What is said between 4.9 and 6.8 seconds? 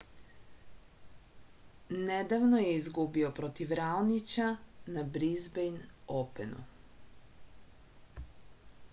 na brizbejn openu